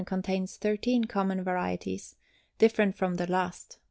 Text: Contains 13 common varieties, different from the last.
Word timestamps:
Contains 0.03 0.57
13 0.57 1.03
common 1.03 1.43
varieties, 1.43 2.15
different 2.57 2.95
from 2.95 3.17
the 3.17 3.27
last. 3.29 3.77